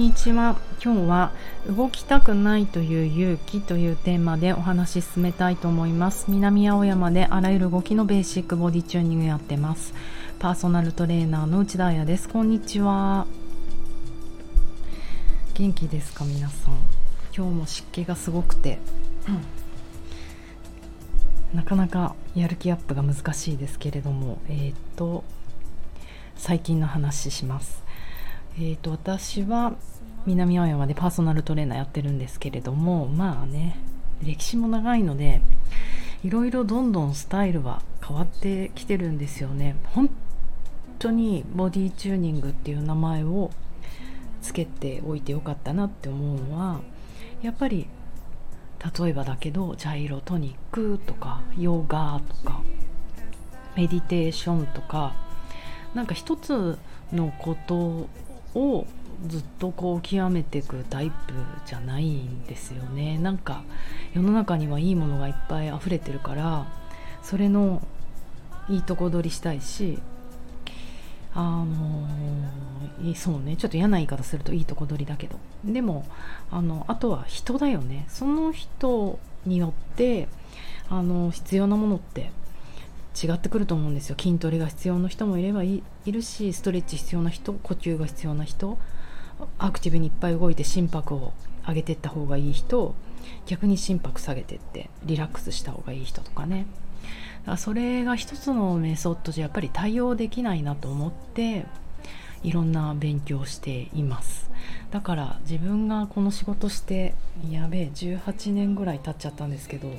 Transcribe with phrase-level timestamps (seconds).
[0.00, 0.56] にちは。
[0.82, 1.30] 今日は
[1.66, 6.24] 動きたくないという勇気というテーマでお話し進めたいと思います。
[6.28, 9.92] 南青山であらゆる動きのベーシックボディチューニングやってます。
[10.38, 12.30] パーソナルトレーナーの内田彩です。
[12.30, 13.26] こんにちは。
[15.52, 16.78] 元気ですか皆さん。
[17.36, 18.78] 今日も湿気がすごくて、
[19.28, 19.32] う
[21.54, 25.24] ん、なかなかやる気アップが難しいですけれどもえー、っと
[26.36, 27.89] 最近の話します。
[28.56, 29.74] えーと、私は
[30.26, 33.76] 南青山でパーソナルトレーナーやってるんですけれどもまあね
[34.22, 35.40] 歴史も長いので
[36.22, 39.76] いろいろどんどんスタイルは変わってきてるんですよね。
[39.94, 40.10] 本
[40.98, 43.50] 当にボディチューニングっていう名前を
[44.42, 46.80] つけておいてよかったなって思うのは
[47.40, 47.86] やっぱり
[48.98, 52.60] 例えばだけどジャイロトニックとかヨガとか
[53.76, 55.14] メディテーションとか
[55.94, 56.78] なんか一つ
[57.12, 58.08] のこと
[58.54, 58.86] を
[59.26, 61.14] ずっとこう極めていくタイプ
[61.66, 63.18] じゃないんですよね。
[63.18, 63.62] なんか
[64.14, 66.66] 世の中にはいいものがいっぱい溢れてるから
[67.22, 67.82] それの
[68.68, 69.98] いいとこ取りしたいし
[71.34, 72.06] あの
[73.14, 73.56] そうね。
[73.56, 75.38] ちょっと嫌な言い方するといいとこ取りだけど。
[75.64, 76.06] でも
[76.50, 78.06] あのあとは人だよね。
[78.08, 80.28] その人によって
[80.88, 82.30] あの必要なものって
[83.14, 84.16] 違ってくると思うんですよ。
[84.18, 88.78] 筋トレが必要な人もいればいるしストレッチ必要な人呼吸が必要な人
[89.58, 91.32] アクティブにいっぱい動いて心拍を
[91.66, 92.94] 上げていった方がいい人
[93.46, 96.66] 逆に心拍下げてってリラックスした方がいい人とかね。
[97.40, 101.66] だからそれが一つのメソッドじゃやっぱり対応できないなと思って
[102.42, 104.50] いろんな勉強しています。
[104.90, 107.14] だから自分がこの仕事して
[107.50, 109.92] やべえ18年ぐらい経っちゃったんですけど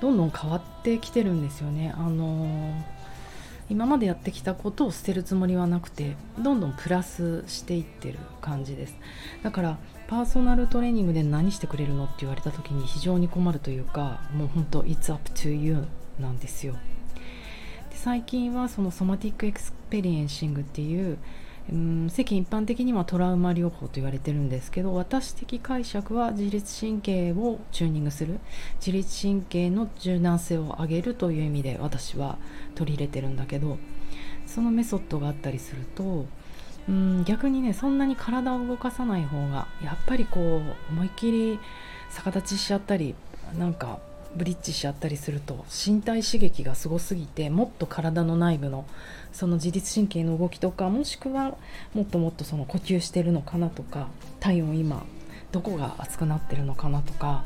[0.00, 1.92] どんどん変わってきてるんですよね。
[1.96, 2.74] あの、
[3.70, 8.96] 今までやってきたことを捨てるつもりはなくてどんどんプラスしていってる感じです
[9.42, 15.84] だからパーソナルトレーニングで何してくれるのって言われた時に非常に困るというかもうほんと It's up to you
[16.18, 16.74] なんですよ
[17.90, 21.18] で最近はその Somatic Experiencing っていう
[21.70, 28.38] うん世間一般的にはトラウマ療法と言われてるんですけど私的解釈は自律神経をチューニングする。
[28.80, 32.38] 自律神経の柔軟性を上げるという意味で私は
[32.74, 33.78] 取り入れてるんだけど
[34.46, 36.26] そのメソッドがあったりすると
[36.88, 41.58] うん逆にねそんなに体を動かさない方がやっぱりこう思いっきり
[42.10, 43.14] 逆立ちしちゃったり
[43.58, 43.98] なんか
[44.36, 48.86] ブリッジしちゃったりすると身体刺激がすごすぎてもっと体の内部の
[49.32, 51.56] その自律神経の動きとかもしくは
[51.94, 54.08] もっともっとその呼吸してるのかなとか
[54.40, 55.04] 体温今
[55.52, 57.44] どこが熱くなってるのかなとか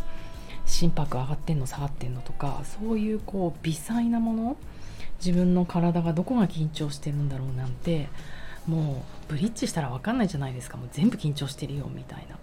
[0.66, 4.56] 心拍上がってんの下がってんのとかそういうこう微細なもの
[5.24, 8.08] 自分の体がどこが緊張してるんだろうなんて
[8.66, 10.76] もうブリッジしたら分かんないじゃないですか。
[10.76, 12.36] もう全部緊張してるよみたいな。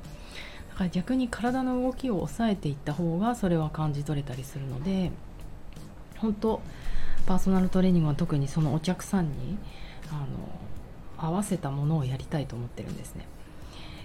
[0.80, 5.12] から逆に体の動きを抑えていった方がそれは感じ取れたりするので
[6.18, 6.62] 本当
[7.26, 9.58] パーソナルトレーニングは特にそのお客さんに
[10.10, 13.28] あの合わせたものをやりたいと思ってるんですね。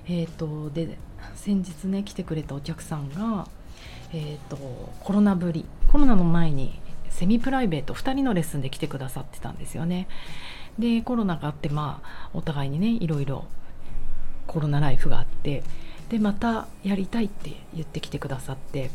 [0.06, 0.98] えーと、で
[1.36, 3.48] 先日ね来てくれたお客さんが、
[4.12, 4.56] えーと、
[5.00, 10.08] コロナぶりコロナの前にセミプライベート2人のレッスンで来てくださってたんですよね。
[10.78, 13.44] でコロナがあってまあお互いにねいろいろ
[14.48, 15.62] コロナライフがあって
[16.08, 18.90] でまたやりたいって言ってきてくださって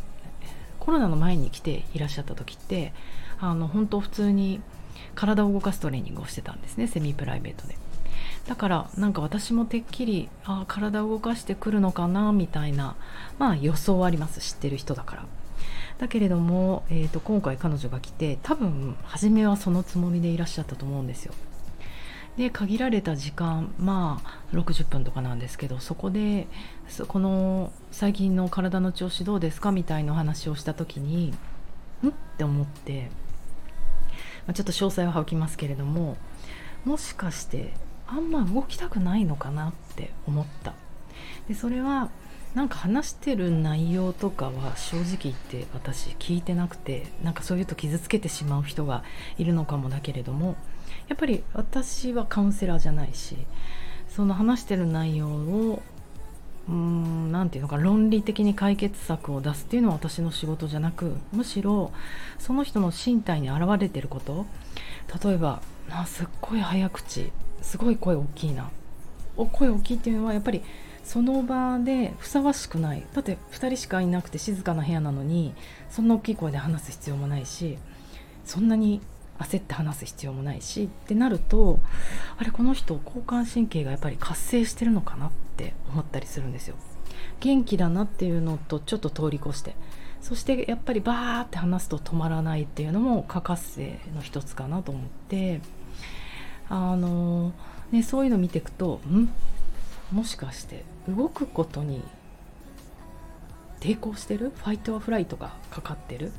[0.79, 2.93] コロナの前に来ていらっしゃった時って
[3.39, 4.61] あの本当普通に
[5.15, 7.77] 体を動かすトレーニングをしてたんですねセミプライベートで。
[8.47, 12.95] だからなんか私もてっきりあ体を動かしてくるのかなみたいな
[13.37, 15.25] まあ予想はあります知ってる人だから。
[15.99, 21.33] だけれども、えーと、今回彼女が来て多分初めはそのつもりでいらっしゃったと思うんですよ。
[22.39, 26.47] で限られた時間まあ60分とかなんですけどそこで
[27.09, 31.33] この最近の体の調子どうですかみたいな話をした時に
[32.01, 32.07] ん？
[32.07, 33.11] って思って
[34.47, 36.15] まあ、ちょっと詳細は省きますけれども
[36.85, 37.73] もしかして
[38.07, 40.73] あんま動きたくないのかなって思った。
[41.49, 42.09] でそれは
[42.55, 49.03] なんか話してる内容とかは正直言って私聞いてなくてなんかそういうと傷つけてしまう人が
[49.37, 50.55] いるのかもだけれども
[51.07, 53.37] やっぱり私はカウンセラーじゃないし
[54.07, 55.81] その話してる内容を
[56.67, 61.91] うーん何て言うのか論理的に解決策を出すっていうのは私の仕事じゃなくむしろ
[62.39, 64.45] その人の身体に現れてること
[65.23, 65.61] 例えば
[65.91, 67.31] あすっごい早口
[67.61, 68.69] すごい声大きいな
[69.37, 70.63] お声大きいっていうのはやっぱり
[71.09, 75.55] その場でふさわしくないだって2人しかいなくて静かな部屋なのに
[75.89, 77.79] そんな大きい声で話す必要もないし
[78.45, 79.01] そんなに
[79.39, 81.79] 焦って話す必要もないしってなると
[82.37, 86.75] あれこの人交感神経がやっぱり活性してるのかなって思ったりするんですよ。
[87.39, 89.73] 元気だなっていうのとちょっと通り越して
[90.21, 95.61] そしてやっぱりバーって話すと止まらないっていうのも過活性の一つかなと思って
[96.69, 97.51] あの、
[97.91, 99.33] ね、そういうの見ていくとん？
[100.11, 102.03] もしかして動くことに
[103.79, 104.51] 抵抗してる？
[104.55, 106.31] ファイトアフライトがかかってる？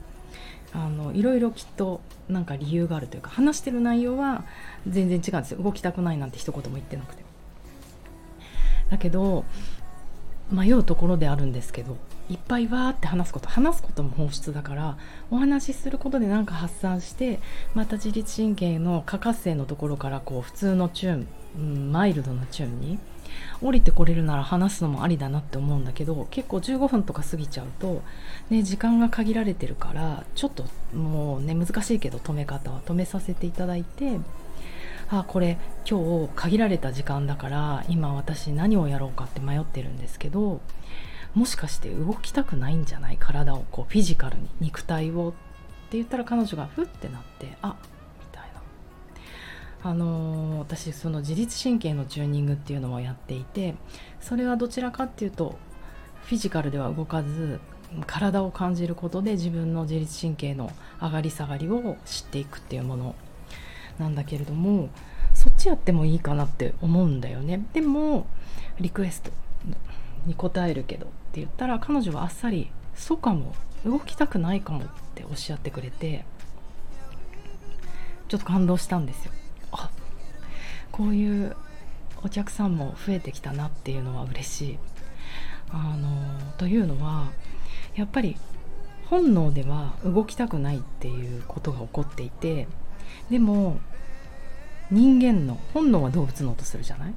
[0.72, 4.44] あのいろいろきっとなんか理由があるというか話してる内容は
[4.86, 5.62] 全然違うんですよ。
[5.62, 7.24] 動きたくないなんて一言も言ってなくて。
[8.90, 9.44] だけど
[10.50, 11.96] 迷うところであるんですけど
[12.28, 14.98] いっぱいわーって話すこと話すことも本質だから
[15.30, 17.38] お話しすることで何か発散して
[17.74, 22.98] また自律神経の過活性のところからこう普通のチューン、うん、マイルドなチューンに。
[23.62, 28.02] 降りてこれるなら話すのもありだなって思うんだけど結構15分とか過ぎちゃうと、
[28.48, 30.64] ね、時間が限られてるからちょっと
[30.96, 34.18] もうね難しいけど止め方は止めさせていただいて
[35.10, 35.58] あこれ
[35.88, 40.60] 今日限られた時間だから今私何をやろうかって迷ってるんですけど
[41.34, 43.16] もしかして動きたくないんじゃない？
[43.20, 45.32] 体をこうフィジカルに肉体をっ
[45.90, 47.76] て言ったら彼女がふってなってあ
[49.82, 53.74] あのー、私その自律神経のチューニングっていうのをやっていて
[54.20, 55.58] それはどちらかっていうと
[56.24, 57.60] フィジカルでは動かず
[58.06, 63.14] 体を感じることで自分の自律神経の上がり下がりを知っていくっていうもの
[63.98, 64.90] なんだけれども
[65.34, 67.64] そっちやってもいいかなって思うんだよね。
[67.72, 68.26] でも
[68.78, 69.30] リクエスト
[70.26, 73.54] に答えるけどって言ったら彼女はあっさり「そうかも
[73.84, 76.24] 動きたくないかも」っておっしゃってくれて
[78.28, 79.32] ちょっと感動したんですよ。
[80.92, 81.56] こういう
[82.22, 84.78] お客さんも増えてきたなっていうのは嬉しい。
[85.72, 86.08] あの
[86.58, 87.30] というのは
[87.94, 88.36] やっぱり
[89.06, 92.66] 本能では動きたくないっていうことが起こっていて
[93.30, 93.78] でも
[94.90, 97.14] 人間の本能は動物のとするじゃない、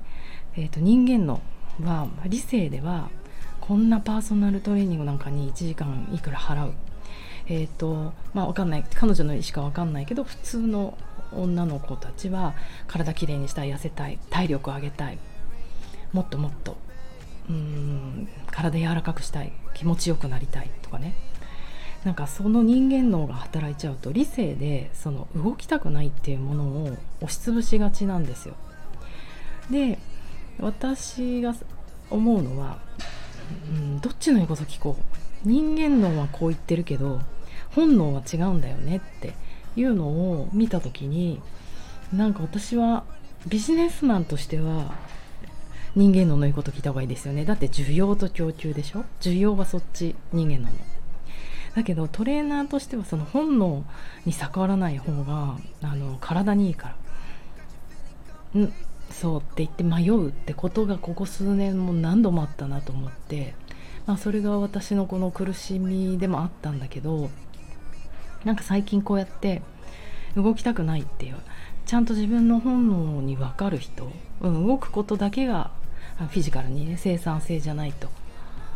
[0.55, 1.41] えーと、人間の
[1.83, 3.09] は理性では
[3.59, 6.73] こんなパーソナルトレーニングなんかに1時間いくら払う？
[7.47, 8.85] えっ、ー、とまあ分かんない。
[8.93, 10.97] 彼女の意思か分かんないけど普通の
[11.37, 12.53] 女の子たちは
[12.87, 15.17] 体きれいにしたい痩せたい体力を上げたい。
[16.11, 16.77] もっともっと
[17.49, 21.15] うん体柔らかくしたい気持ちよくなりたいとかね。
[22.03, 28.55] なんかその人間脳が働いちゃうと理性でその動きたくないっていうものを押しつぶしがちなんですよ。
[29.71, 29.99] で
[30.59, 31.55] 私が
[32.09, 32.79] 思うのは、
[33.69, 35.03] うん、どっちの言うこと聞こう。
[35.47, 37.19] 人間脳はこう言ってるけど
[37.71, 39.33] 本能は違うんだよねって
[39.75, 41.41] いうのを見た時に
[42.13, 43.03] なんか私は
[43.47, 44.93] ビジネスマンとしては
[45.95, 47.45] 人間脳の言うこと聞いた方がいいですよね。
[47.45, 49.05] だって需要と供給でしょ？
[49.21, 50.77] 需要はそっち人間脳の。
[51.75, 53.83] だけどトレーナーとしてはその本能
[54.25, 56.95] に逆らわない方があの体にいいか
[58.55, 58.61] ら。
[58.61, 58.73] ん？
[59.11, 63.53] そうって言って迷うってことがここ数年も何度もあったなと思って、
[64.07, 67.29] まあ、それが私のこの苦しみでもあったんだけど
[68.45, 69.61] なんか最近こうやって
[70.35, 71.35] 動きたくないっていう
[71.85, 74.11] ちゃんと自分の本能に分かる人、
[74.41, 75.71] うん、動くことだけが
[76.17, 78.09] フィジカルにね生産性じゃないと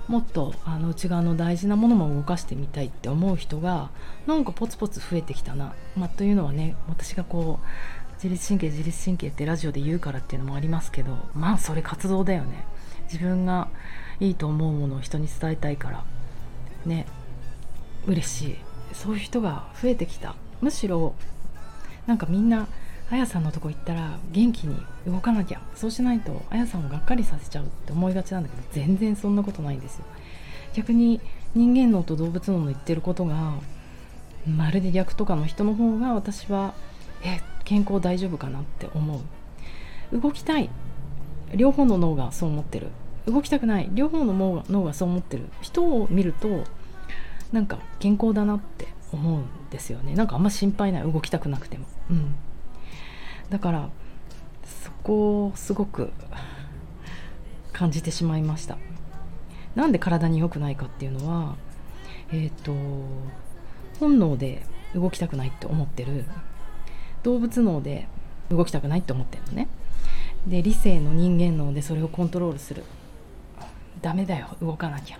[0.07, 3.89] もっとあの内側の大事なものも動かしてみたいって思う人が
[4.25, 12.65] なんかポツポツ増えてきたな、まあ、というのはね私がこう自律神経自律神経ってラジオで言うからっていうのもありますけどまあそれ活動だよね。
[13.03, 13.69] 自分が
[14.19, 16.03] いいと思うものを人に伝えたいから
[16.86, 17.05] ね
[18.05, 18.66] 嬉しい。
[18.98, 20.36] そういう人が増えてきた。
[20.62, 21.13] むしろ
[22.08, 22.68] なんかみんな
[23.10, 24.75] あやさんのとこ行ったら元気に
[25.06, 25.62] 動かなきゃ。
[25.75, 30.06] そうしないとあやさんをがっかりさせちゃうって思いがちなんだけど全然そんなことないんですよ。
[30.74, 31.22] 逆に
[31.56, 33.54] 人間脳と動物脳の言ってることが
[34.46, 36.74] まるで逆とかの人の方が私は
[37.24, 39.22] え健康大丈夫かなって思
[40.12, 40.20] う。
[40.20, 40.70] 動きたい。
[41.54, 42.88] 両方の脳がそう思ってる。
[43.25, 43.89] 動きたくない。
[43.94, 45.44] 両方の脳がそう思ってる。
[45.62, 46.63] 人を見ると
[47.51, 50.13] なんか健康だなって思うんですよね。
[50.16, 51.04] なんかあんま心配ない。
[51.04, 51.86] 動きたくなくても。
[52.10, 52.36] うん。
[53.50, 53.89] だから
[54.84, 56.12] そこをすごく
[57.72, 58.77] 感じてしまいました。
[59.75, 61.56] なんで体に良くないかっていうのは
[62.32, 62.74] えっ、ー、と
[64.00, 64.63] 本能で
[64.94, 66.25] 動きたくないって思ってる。
[67.24, 68.08] 動物脳で
[68.50, 69.68] 動きたくないって思ってるのね。
[70.46, 72.84] で理性の人間脳でそれをコントロールする。
[74.01, 74.56] ダメだよ。
[74.62, 75.20] 動かなきゃ。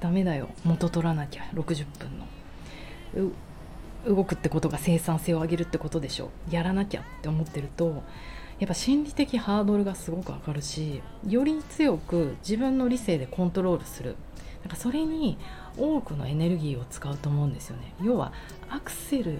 [0.00, 0.48] ダメだよ。
[0.64, 1.44] 元取らなきゃ。
[1.54, 3.32] 60分の。
[4.06, 6.30] 動くってことが生産性を上げるってことでしょ。
[6.50, 8.02] やらなきゃって思ってると
[8.60, 14.16] やっぱ心理的ハードルがすごく上がるしより強く自分の理性でコントロールする。
[14.62, 15.36] なんかそれに
[15.76, 17.92] 多くのエネルギーを使うと思うんですよね。
[18.02, 18.32] 要は
[18.68, 19.38] アクセル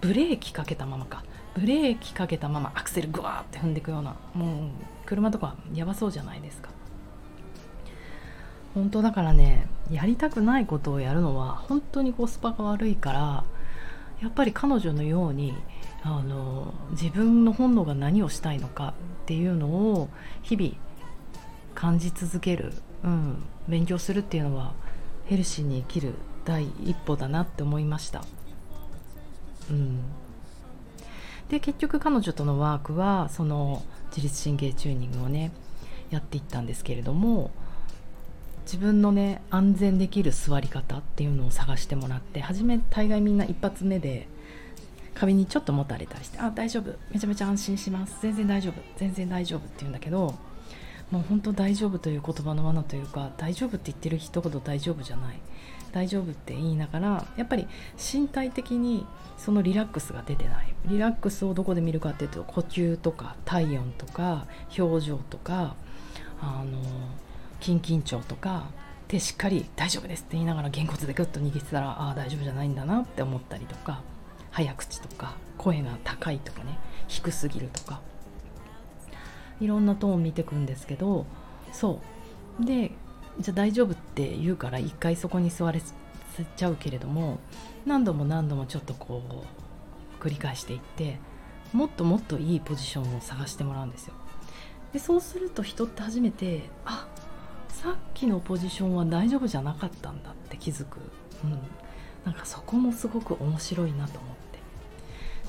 [0.00, 1.24] ブレーキかけたままか。
[1.54, 4.16] ブレーキかけたままアクセルグワーって踏んでいくような。
[4.34, 4.70] もう
[5.06, 6.70] 車とかやばそうじゃないですか。
[8.74, 13.44] 本当だからねやりたくないことをやるのは本当にコスパが悪いから
[14.22, 15.54] やっぱり彼女のように
[16.02, 20.08] あの自分の本能が何をしたいのかっていうのを
[20.42, 20.72] 日々
[21.74, 22.72] 感じ続ける、
[23.04, 24.74] うん、勉強するっていうのは
[25.26, 28.24] ヘルシーに生きる第一歩だなって思いました。
[29.70, 30.00] うん、
[31.50, 35.52] で結局彼女とのワークはその自律神経チューニングをね
[36.10, 37.50] やっていったんですけれども
[38.68, 44.28] 自分のね安全できる座り方っていうのを探してもらって初め大概みんな一発目で
[45.14, 50.34] 壁にちょっともたれたりして「あ大丈夫めちゃめちゃ安心します全然大丈夫全然大丈夫」って言うんだけど
[51.10, 55.40] もう本当大丈夫という言葉の罠というか大丈夫って言ってる人ほど大丈夫じゃない
[55.90, 59.06] 大丈夫って言いながらやっぱり身体的に
[59.38, 64.46] そのリラックスが出てないリラックスをどこで見るかっていうと呼吸とか体温とか
[64.78, 65.74] 表情とか
[66.42, 66.78] あの
[67.68, 68.70] 筋緊張とか
[69.08, 74.00] でしっかり「大丈夫です」って言いながらげんこつでグッと握ってたらああ大丈夫じゃないんだなって思ったりとか
[74.50, 78.00] 早口とか声が高いとかね低すぎるとか
[79.60, 81.26] いろんなトーン見てくんですけど
[81.72, 82.00] そ
[82.60, 82.64] う。
[82.64, 82.92] で
[83.38, 87.38] じゃあ大丈夫って言うから一回そこに座れちゃうけれども
[87.86, 89.22] 何度も何度もちょっとこ
[90.20, 91.20] う繰り返していって
[91.72, 94.14] もっともっといいポジションを探してもらうんですよ。
[94.92, 97.06] でそうすると人って初めてあ
[97.80, 100.96] さっきのポジションは大丈夫じゃなかったんだって気づく、
[101.44, 101.50] うん、
[102.24, 104.58] なんかそこもすごく面白いなと思って。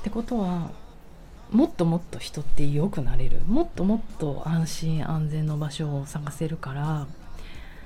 [0.02, 0.70] ってことは
[1.50, 3.40] もっともっと人って良くなれる。
[3.48, 7.08] もっともっと安心安全の場所を探せるから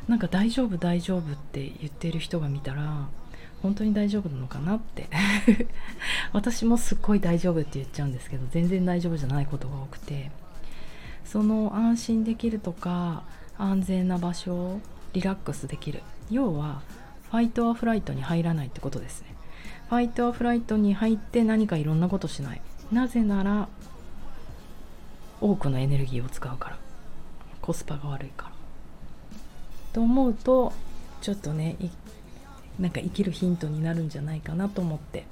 [0.10, 3.08] なんか大丈夫大丈夫って言ってる人が見たら
[3.62, 5.08] 本当に大丈夫なのかなって。
[6.34, 10.32] 私もすっごい大丈夫って言っちゃうんですけど全然大丈夫じゃないことが多くて。
[11.24, 13.24] その安心できるとか
[13.58, 14.80] 安全な場所を
[15.14, 16.02] リラックスできる。
[16.30, 16.82] 要は
[17.32, 19.36] fight or flight に入らないってことですね。
[19.90, 22.62] fight or flight に入って何かいろんなことしない。
[22.92, 23.68] なぜなら
[25.42, 26.78] 多くのエネルギーを使うから。
[27.62, 28.52] コスパが悪いから。
[29.94, 30.74] と思うと
[31.22, 31.78] ちょっとね
[32.80, 35.26] なんか生きるヒントになるんじゃないかなと思って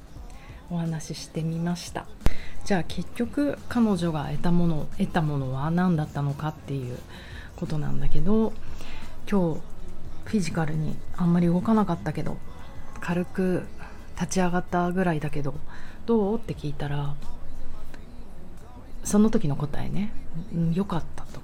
[0.69, 2.05] お話ししてみました。
[2.63, 6.97] じゃあ結局彼女が得たもの得たものは何だったのかっていう
[7.61, 8.53] ことなんだけど
[9.29, 9.61] 今日
[10.25, 12.37] フィジカルにあんまり動かなかったけど
[12.99, 13.63] 軽く
[14.19, 15.53] 立ち上がったぐらいだけど
[16.05, 16.37] どう？
[16.37, 17.13] って聞いたら
[19.03, 20.11] その時の答えね。
[20.73, 21.39] 良、かったと。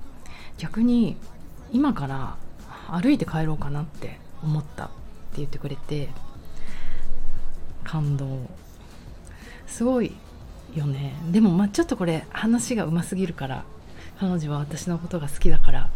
[0.57, 1.17] 逆に
[1.71, 2.37] 今から
[2.87, 4.93] 歩いて帰ろうかなって思ったって
[5.37, 6.09] 言ってくれて
[7.83, 8.47] 感動。
[9.65, 10.13] すごい
[10.75, 11.15] よね。
[11.31, 13.65] でもまあちょっとこれ話がうますぎるから
[14.19, 15.89] 彼女は私のことが好きだから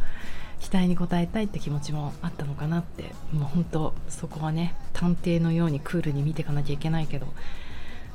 [0.61, 3.13] 期待に応えたいって気持ちもあったのかなって。
[3.33, 7.27] もう本当そこはね探偵のようにクールに見ていかなきゃいけないけど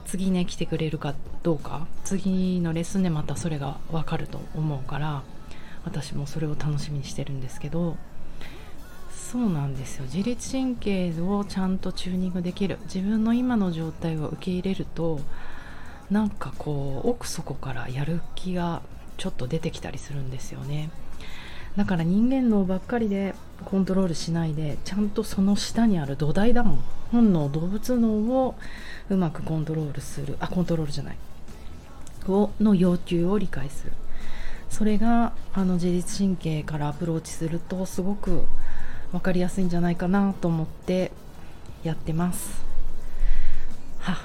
[0.04, 5.22] 次ね来てくれるかどうか次のレッスンでまたそれが分かると思うから
[5.84, 7.96] 私もそれを楽しみにしてるんですけど
[9.10, 10.04] そうなんですよ。
[10.04, 15.18] 自律神経をちゃんとチューニングできる自分の今の状態を受け入れると
[16.10, 18.82] なんかこう奥底からやる気が
[19.16, 20.90] ちょっと出てきたりするんですよね。
[21.76, 26.84] だから人間脳ばっかりでコントロールしないでちゃんとその下にある土台だもん。
[27.12, 28.08] 本能動物脳
[28.44, 28.54] を
[29.08, 30.36] うまくコントロールする。
[30.40, 31.16] あコントロールじゃない。
[32.28, 33.92] をの要求を理解する。
[34.70, 38.44] それがあの自律神経からアプローチするとすごく
[39.12, 41.12] 分かりやすいんじゃないかなと思って
[41.84, 42.62] やってます。
[44.00, 44.18] は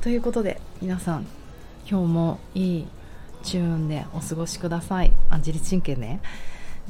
[0.00, 1.26] ということで皆さん
[1.88, 2.86] 今日もいい
[3.48, 5.12] チューンでお過ごしください。
[5.30, 6.20] あ自律神経ね。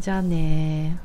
[0.01, 0.99] じゃあね